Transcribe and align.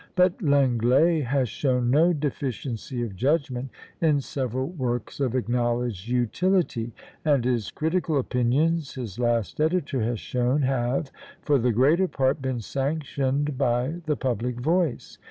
But 0.15 0.41
Lenglet 0.41 1.25
has 1.25 1.47
shown 1.47 1.91
no 1.91 2.11
deficiency 2.11 3.03
of 3.03 3.15
judgment 3.15 3.69
in 4.01 4.19
several 4.19 4.67
works 4.71 5.19
of 5.19 5.35
acknowledged 5.35 6.07
utility; 6.07 6.91
and 7.23 7.45
his 7.45 7.69
critical 7.69 8.17
opinions, 8.17 8.95
his 8.95 9.19
last 9.19 9.59
editor 9.61 10.01
has 10.01 10.19
shown, 10.19 10.63
have, 10.63 11.11
for 11.43 11.59
the 11.59 11.71
greater 11.71 12.07
part, 12.07 12.41
been 12.41 12.61
sanctioned 12.61 13.59
by 13.59 14.01
the 14.07 14.15
public 14.17 14.59
voice. 14.59 15.19